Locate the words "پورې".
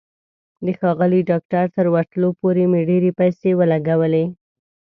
2.39-2.63